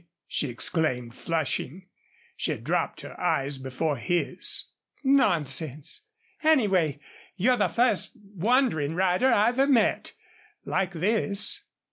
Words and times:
she 0.25 0.49
exclaimed, 0.49 1.13
flushing. 1.13 1.85
She 2.35 2.57
dropped 2.57 3.01
her 3.01 3.15
eyes 3.21 3.59
before 3.59 3.97
his. 3.97 4.63
"Nonsense.... 5.03 6.01
Anyway, 6.41 6.99
you're 7.35 7.55
the 7.55 7.67
first 7.67 8.17
wandering 8.35 8.95
rider 8.95 9.31
I 9.31 9.49
ever 9.49 9.67
met 9.67 10.13
like 10.65 10.93
this." 10.93 11.61